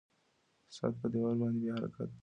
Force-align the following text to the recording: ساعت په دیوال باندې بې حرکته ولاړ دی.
ساعت 0.75 0.93
په 1.01 1.07
دیوال 1.11 1.35
باندې 1.41 1.59
بې 1.63 1.69
حرکته 1.75 1.99
ولاړ 2.03 2.07
دی. 2.09 2.17